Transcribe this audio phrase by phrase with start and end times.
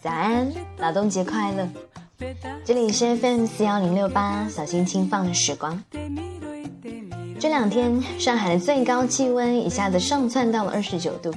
[0.00, 1.68] 早安，劳动节快乐！
[2.64, 5.82] 这里是 FM 四幺零六八，小心轻放的时光。
[7.38, 11.32] 这两天，上海的最高气温一下子上窜到了二十九度。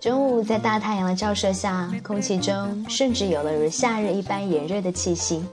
[0.00, 5.44] 中午在大太阳的照射下，空气中甚至有了如夏日一般炎热的气息。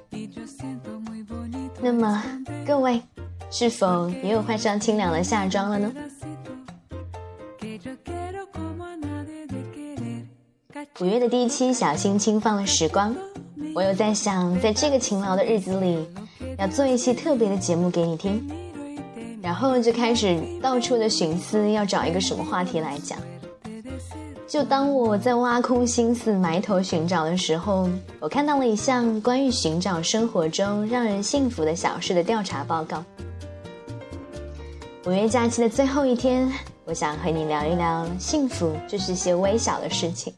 [1.82, 2.24] 那么，
[2.66, 3.02] 各位
[3.52, 5.92] 是否也有换上清凉的夏装了呢？
[11.00, 13.16] 五月的第一期小心轻放了时光，
[13.76, 16.04] 我又在想，在这个勤劳的日子里，
[16.58, 18.50] 要做一期特别的节目给你听，
[19.40, 23.20] 然后就开始到处的寻思要找一个什么话题来讲。
[24.48, 27.88] 就当我在挖空心思埋头寻找的时候，
[28.20, 33.04] 我看到了一项关于寻找生活中让人幸福的小事的调查报告。
[35.06, 36.52] 五月假期的最后一天，
[36.86, 40.34] 我想和你聊一聊幸福，就是一些微小的事情。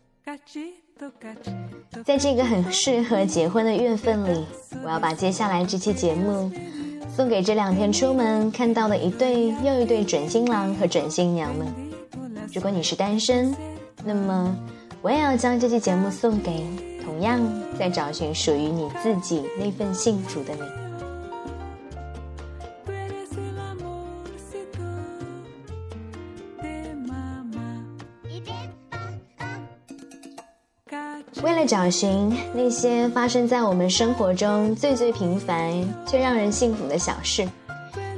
[2.04, 4.46] 在这个很适合结婚的月份里，
[4.84, 6.52] 我要把接下来这期节目
[7.16, 11.68] 送给这两天出门看到的一对又一对准新郎和准新娘们。
[12.54, 13.56] 如果你是单身，
[14.04, 14.58] 那么
[15.02, 16.66] 我也要将这期节目送给
[17.04, 17.40] 同样
[17.78, 20.79] 在找寻属于你自己那份幸福的你。
[31.42, 35.72] 为了找寻那些发生在我们生活中最最平凡
[36.06, 37.48] 却让人幸福的小事，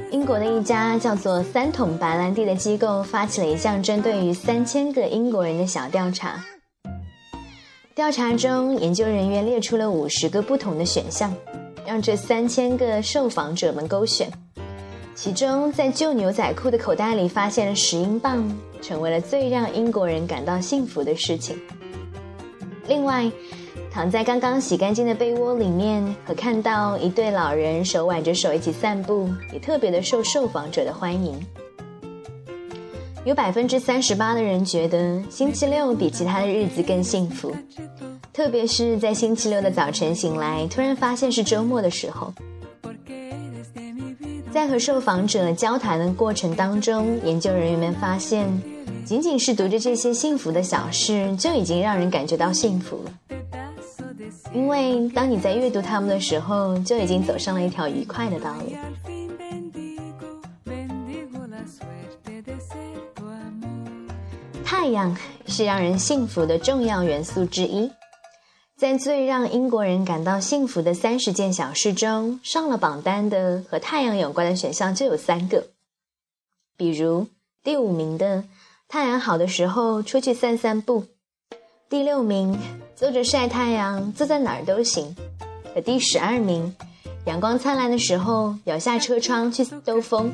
[0.10, 6.44] 英国的一家叫做三桶白兰地的机构发起了一项针对于三千个英国人的小调查。
[7.94, 11.32] 调查中，研究人员列出了五十个不同的选项，
[11.86, 14.32] 让这三千个受访者们勾选。
[15.14, 21.56] 其中，在旧牛仔裤的口袋里发现了十英镑，成为了最让英国人感到幸福的事情。
[22.88, 23.31] 另外，
[23.92, 31.40] 躺在刚刚洗干净的被窝里面，和看到一对老人手挽着手一起散步，也特别的受受访者的欢迎。
[33.24, 37.56] 有百分之三十八的人觉得星期六比其他的日子更幸福，
[38.34, 42.34] 特别是在星期六的早晨醒来，突然发现是周末的时候。
[44.51, 48.47] 在和受访者交谈的过程当中，研究人员们发现。
[49.06, 53.12] 仅仅是读着这些幸福的小事，就已经让人感觉到幸福了。
[54.53, 58.73] 因为当你在阅读它们的时候，就已经走上了一条愉快的道路。
[64.63, 65.16] 太阳
[65.47, 67.89] 是让人幸福的重要元素之一，
[68.81, 75.68] 在最让英国人感到幸福的三十件小事中，上了榜单的和太阳有关的选项就有三个，
[76.75, 77.28] 比如
[77.64, 78.44] 第五名的。
[78.88, 81.06] 太阳好的时候出去散散步。
[81.92, 82.58] 第六名，
[82.96, 85.16] 坐着晒太阳，坐在哪儿都行。
[85.75, 86.75] 和第十二名，
[87.25, 90.34] 阳光灿烂的时候摇下车窗去兜风。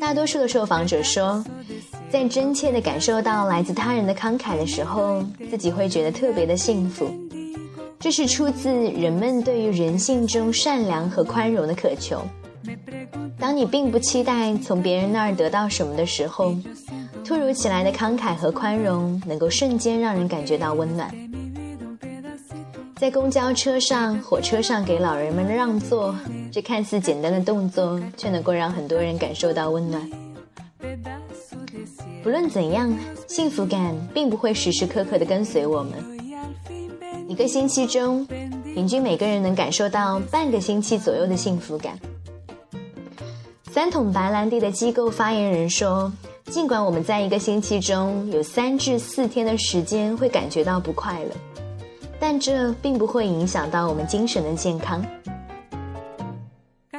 [0.00, 1.44] 大多数的受访者说，
[2.10, 7.08] 在真切地感受到来自他人的慷慨的时候，自己会觉得特别的幸福。
[8.00, 12.22] 这是出自人们对于人性中善良和宽容的渴求。
[13.38, 16.54] 当你并不期待从别人那儿得到什么的时候，
[17.24, 21.12] 突如其来的慷慨和宽容能够瞬间让人感觉到温暖。
[22.96, 26.14] 在公交车上、火车上给老人们让座，
[26.50, 30.08] 这看似简单的动作，却能够让很多人感受到温暖。
[32.28, 32.94] 不论怎样，
[33.26, 35.92] 幸福感并不会时时刻刻的跟随我们。
[37.26, 38.26] 一个星期中，
[38.74, 41.98] 平均每个人能感受到半个星期左右的幸福感。
[43.70, 46.12] 三桶白兰地的机构发言人说
[46.52, 51.30] ：“尽管我们在一个星期中有三至四天的时间会感觉到不快乐，
[52.20, 55.02] 但这并不会影响到我们精神的健康。”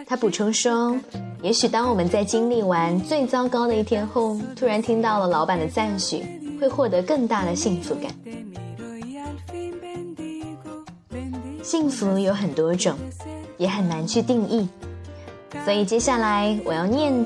[0.08, 0.98] 他补充说
[1.42, 6.24] ：“也许当我们在经历完最糟糕的一天后，突然听到了老板的赞许，
[6.60, 8.12] 会获得更大的幸福感。
[11.64, 12.94] 幸福有很多种，
[13.58, 14.68] 也很难去定义。”
[15.64, 17.26] 所以接下来我要念，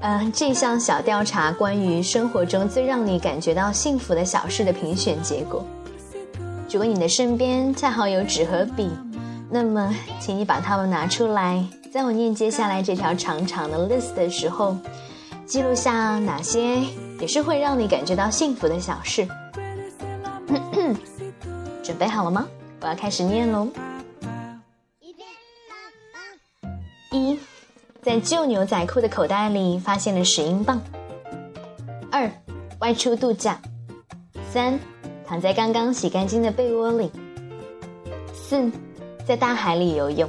[0.00, 5.64] 呃，这项小调查关于生活中最让你感觉到幸福的小事的评选结果。
[6.70, 8.90] 如果你的身边恰好有纸和笔，
[9.50, 14.74] 那么请你把它们拿出来，在我念接下来这条长长的 list 的时候，
[15.44, 16.80] 记录下哪些
[17.20, 19.28] 也是会让你感觉到幸福的小事。
[21.84, 22.48] 准备好了吗？
[22.80, 23.68] 我要开始念喽。
[27.10, 27.38] 一，
[28.00, 30.80] 在旧牛仔裤的口袋里发现了十英镑。
[32.10, 32.32] 二，
[32.78, 33.60] 外出度假。
[34.50, 34.80] 三，
[35.26, 37.12] 躺在刚刚洗干净的被窝里。
[38.32, 38.72] 四，
[39.26, 40.26] 在大海里游泳。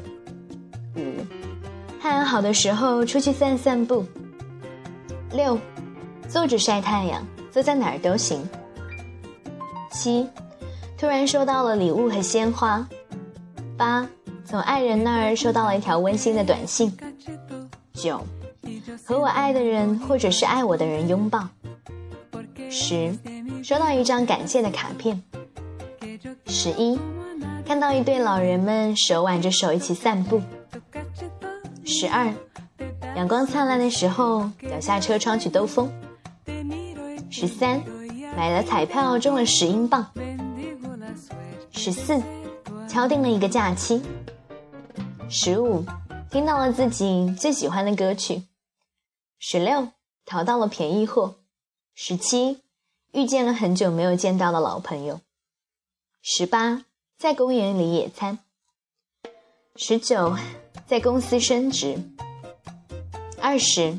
[2.04, 4.04] 太阳好的时候出去散散步。
[5.32, 5.58] 六，
[6.28, 8.46] 坐着晒太阳，坐在哪儿都行。
[9.90, 10.28] 七，
[10.98, 12.86] 突然收到了礼物和鲜花。
[13.78, 14.06] 八，
[14.44, 16.92] 从爱人那儿收到了一条温馨的短信。
[17.94, 18.22] 九，
[19.06, 21.48] 和我爱的人或者是爱我的人拥抱。
[22.70, 23.18] 十，
[23.64, 25.24] 收到一张感谢的卡片。
[26.48, 27.00] 十一，
[27.66, 30.42] 看到一对老人们手挽着手一起散步。
[31.86, 32.34] 十二，
[33.16, 35.92] 阳光灿烂的时候，摇下车窗去兜风。
[37.30, 37.82] 十三，
[38.36, 40.06] 买了彩票中了十英镑。
[41.72, 42.22] 十四。
[42.86, 44.04] 敲定了一个假期。
[45.28, 45.84] 十五，
[46.30, 48.44] 听到了自己最喜欢的歌曲。
[49.40, 49.88] 十六，
[50.26, 51.38] 淘到了便宜货。
[51.96, 52.60] 十七，
[53.12, 55.22] 遇见了很久没有见到的老朋友。
[56.22, 56.86] 十八，
[57.18, 58.38] 在公园里野餐。
[59.76, 60.38] 十九，
[60.94, 61.98] 在公司升职。
[63.42, 63.98] 二十，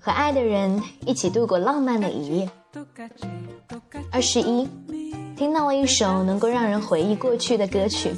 [0.00, 2.48] 和爱的人一起度过浪漫的一夜。
[4.10, 4.66] 二十一。
[5.36, 8.10] 听到了一首能够让人回忆过去的歌曲。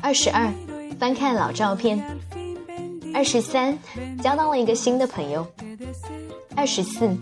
[0.00, 0.50] 二十二，
[0.98, 2.02] 翻看老照片。
[3.12, 3.78] 二十三，
[4.22, 5.46] 交到了一个新的朋友。
[6.56, 7.14] 二十四，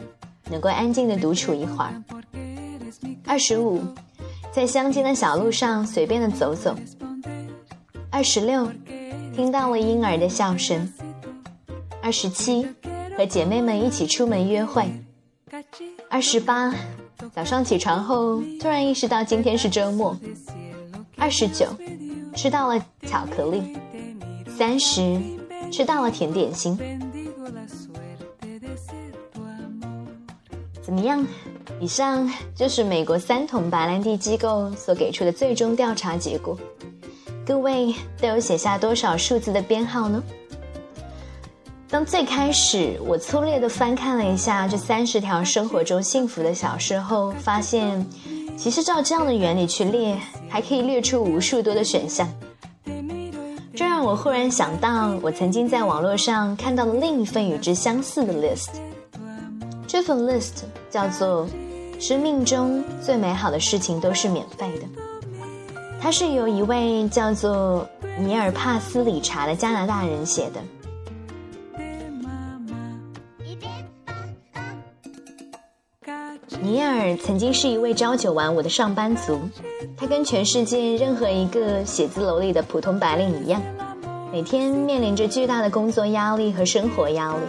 [0.49, 2.01] 能够安静的独处一会儿。
[3.27, 3.83] 二十五，
[4.53, 6.77] 在乡间的小路上随便的走走。
[8.13, 8.71] 二十六，
[9.37, 10.91] 听到了婴儿的笑声。
[12.03, 12.67] 二十七，
[13.19, 14.91] 和姐妹们一起出门约会。
[16.09, 16.75] 二十八。
[17.35, 20.17] 早上起床后，突然意识到今天是周末。
[21.19, 21.67] 二十九，
[22.35, 23.77] 吃到了巧克力。
[24.57, 25.21] 三十，
[25.71, 26.79] 吃到了甜点心。
[30.81, 31.27] 怎么样？
[31.79, 36.59] 以上就是美国三桶白兰地机构所给出的最终调查结果。
[37.47, 40.21] 各位都有写下多少数字的编号呢？
[41.89, 48.05] 当最开始我粗略地翻看了一下这三十条生活中幸福的小事后，发现，
[48.59, 52.29] 其实照这样的原理去列，还可以列出无数多的选项。
[53.73, 58.71] 这让我忽然想到，我曾经在网络上看到的另一份与之相似的 list。
[59.87, 61.47] 这份 list 叫做
[62.01, 64.87] “生命中最美好的事情都是免费的”，
[66.07, 67.85] 它是由一位叫做
[68.17, 70.63] 尼尔·帕斯理查的加拿大人写的。
[76.63, 79.37] 尼尔曾经是一位朝九晚五的上班族，
[79.97, 83.61] 他跟全世界任何一个写字楼里的普通白领一样，
[84.31, 87.43] 每天面临着巨大的工作压力和生活压力。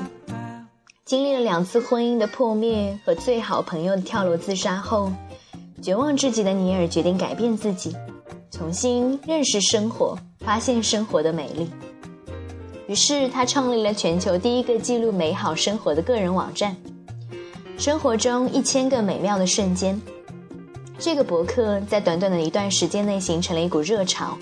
[1.06, 5.12] 经历了两次婚姻的破灭和最好朋友的跳楼自杀后，
[5.80, 7.96] 绝望至极的尼尔决定改变自己，
[8.52, 11.70] 重新认识生活，发现生活的美丽。
[12.88, 16.76] 于是他创立了全球第一个记录美好生活的个人网站。
[17.78, 20.02] 生活中一千个美妙的瞬间，
[20.98, 24.38] 这个博客在短短的一段时间内形成了一股热潮，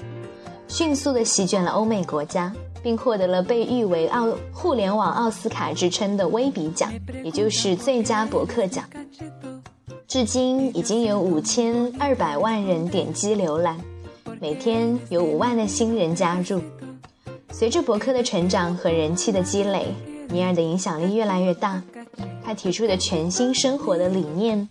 [0.67, 8.85] 迅速的席卷了欧美国家，并获得了被誉为奥互联网奥斯卡之称的威比奖，也就是最佳博客奖。
[10.07, 13.77] 至今已经有五千二百万人点击浏览，
[14.39, 16.61] 每天有五万的新人加入。
[17.51, 19.87] 随着博客的成长和人气的积累，
[20.29, 21.81] 尼尔的影响力越来越大。
[22.43, 24.67] 他提出的全新生活的理念：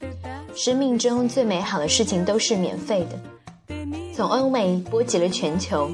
[0.54, 3.76] 生命中最美好的事情都是免费的。
[4.14, 5.90] 从欧美波及了全球，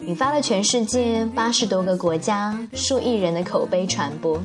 [0.00, 4.40] 引发了全世界八十多个国家数亿人的口碑传播。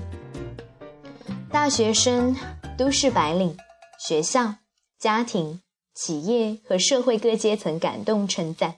[1.49, 2.35] 大学生、
[2.77, 3.55] 都市白领、
[3.99, 4.55] 学校、
[4.99, 5.61] 家庭、
[5.93, 8.75] 企业和社会各阶层感动称赞。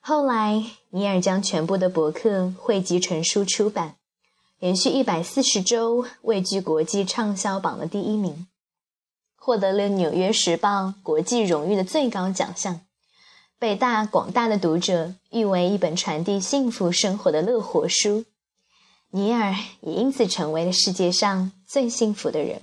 [0.00, 3.96] 后来，尼尔将全部的博客汇集成书出版。
[4.60, 8.48] 连续一百四十周位居国际畅销榜的第一名，
[9.36, 12.80] 获得了《纽约时报》国际荣誉的最高奖项，
[13.56, 18.24] 被大广大的读者誉为一本传递幸福生活的乐活书。
[19.10, 22.60] 尼尔也因此成为了世界上最幸福的人。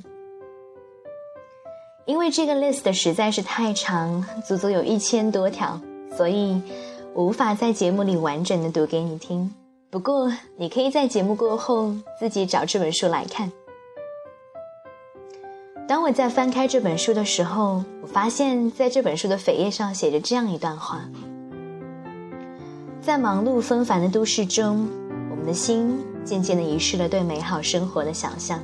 [2.06, 5.80] 因为这个 list 实在是太长，足足有一千多条，
[6.16, 6.62] 所以
[7.14, 9.52] 我无法在节目里完整的读给你听。
[9.90, 13.52] 不过，你可以在节目过后自己找这本书来看。
[15.88, 21.02] 当我在翻开这本书的时候，我发现在这本书的扉页上写着这样一段话：
[23.02, 24.88] 在忙碌纷繁的都市中，
[25.32, 28.60] 我们的心渐渐地遗失了对美好生活的想象。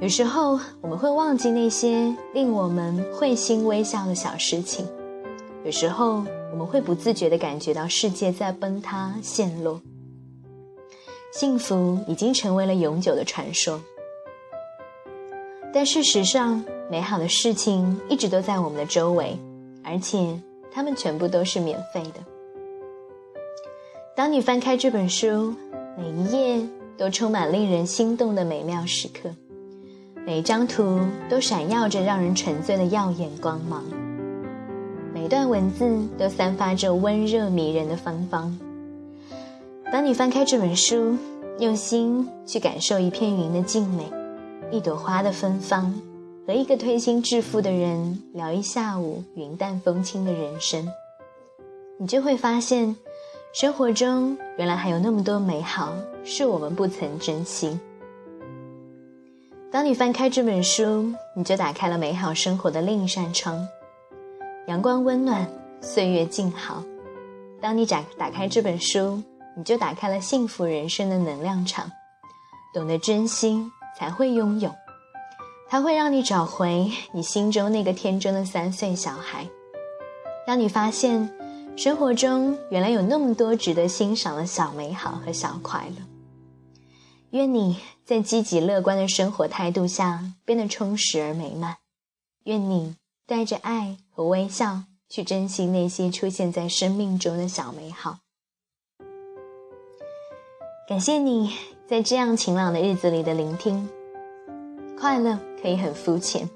[0.00, 4.86] 有时候我们会忘记那些令我们会心微笑的小事情，
[5.64, 9.80] 有时候我们会不自觉地感觉到世界在崩塌陷落。
[11.32, 13.80] 幸福已经成为了永久的传说，
[15.74, 19.36] 但事实上，美好的事情一直都在我们的周围，
[19.82, 20.40] 而且
[20.70, 22.20] 它们全部都是免费的。
[24.14, 25.52] 当你翻开这本书，
[25.96, 26.64] 每一页
[26.96, 29.28] 都充满令人心动的美妙时刻，
[30.28, 33.82] 每张图都闪耀着让人沉醉的耀眼光芒，
[35.14, 38.58] 每段文字都散发着温热迷人的芬芳。
[39.90, 41.16] 当你翻开这本书，
[41.60, 44.04] 用心去感受一片云的静美，
[44.70, 45.98] 一朵花的芬芳，
[46.46, 50.86] 和一个推心置腹的人聊一下午云淡风轻的人生，
[51.96, 52.94] 你就会发现，
[53.54, 57.80] 生活中原来还有那么多美好是我们不曾珍惜。
[59.70, 63.66] 当你翻开这本书，你就打开了美好生活的另一扇窗，
[64.66, 65.48] 阳光温暖，
[65.80, 66.82] 岁月静好。
[67.60, 69.22] 当你展打开这本书。
[69.56, 71.90] 你就打开了幸福人生的能量场，
[72.72, 73.60] 懂得珍惜
[73.98, 74.72] 才会拥有，
[75.68, 79.48] 它会让你找回你心中那个天真的三岁小孩，
[80.46, 81.28] 让你发现
[81.76, 86.17] 生活中原来有那么多值得欣赏的小美好和小快乐。
[87.30, 91.76] 愿你在积极乐观的生活态度下变得充实而美满，
[92.44, 98.20] 愿你带着爱和微笑去珍惜那些出现在生命中的小美好。
[100.88, 101.54] 感谢你
[101.86, 103.86] 在这样晴朗的日子里的聆听。
[104.98, 106.48] 快乐可以很肤浅，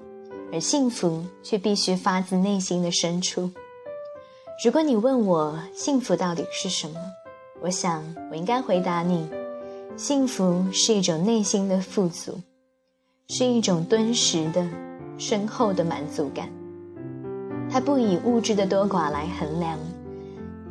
[0.51, 3.51] 而幸福却必须发自内心的深处。
[4.65, 6.99] 如果你问我幸福到底是什么，
[7.61, 9.29] 我想我应该回答你：
[9.95, 12.39] 幸福是一种内心的富足，
[13.29, 14.67] 是一种敦实的、
[15.17, 16.49] 深厚的满足感。
[17.69, 19.77] 它不以物质的多寡来衡量。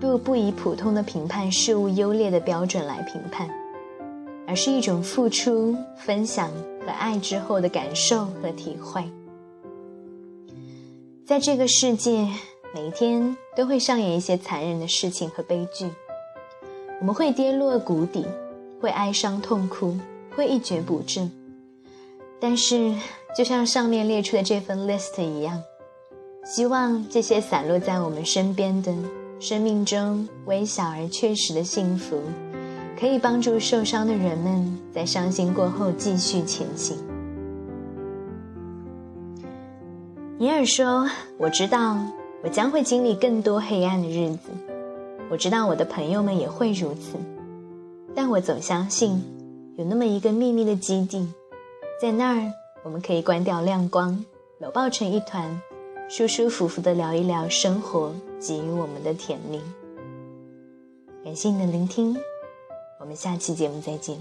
[0.01, 3.49] 不不以普通的评判事物优劣的标准来评判，
[4.49, 6.51] 而是一种付出、分享
[6.85, 9.05] 和爱之后的感受和体会。
[11.25, 12.27] 在这个世界，
[12.75, 15.89] 每一天都会上演一些残忍的事情和悲剧，
[17.01, 18.27] 我们会跌落谷底，
[18.83, 19.97] 会哀伤痛哭，
[20.35, 21.31] 会一蹶不振。
[22.41, 22.93] 但是，
[23.39, 25.63] 就像上面列出的这份 list 一样，
[26.45, 28.93] 希望这些散落在我们身边的。
[29.39, 32.21] 生命中微小而确实的幸福，
[32.97, 36.97] 可以帮助受伤的人们在伤心过后继续前行。
[40.39, 41.99] 尼尔说：“我知道
[42.45, 44.51] 我将会经历更多黑暗的日子，
[45.29, 47.19] 我知道我的朋友们也会如此，
[48.15, 49.23] 但我总相信
[49.77, 51.33] 有那么一个秘密的基地，
[52.01, 52.53] 在那儿
[52.85, 54.25] 我们可以关掉亮光，
[54.59, 55.61] 搂抱成一团。”
[56.11, 59.59] 舒舒服服的聊一聊生活给予我们的甜蜜。
[61.25, 62.15] 感谢你的聆听，
[63.01, 64.19] 我们下期节目再见。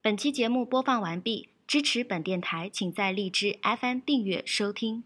[0.00, 5.02] 本期节目播放完毕，支持本电台，请在荔枝 FM 订阅收听。